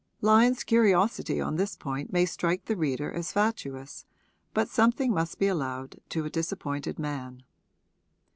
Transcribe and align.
Lyon's 0.21 0.63
curiosity 0.63 1.39
on 1.39 1.57
this 1.57 1.75
point 1.75 2.11
may 2.11 2.25
strike 2.25 2.65
the 2.65 2.75
reader 2.75 3.11
as 3.11 3.31
fatuous, 3.31 4.03
but 4.51 4.67
something 4.67 5.13
must 5.13 5.37
be 5.37 5.45
allowed 5.45 5.99
to 6.09 6.25
a 6.25 6.29
disappointed 6.31 6.97
man. 6.97 7.43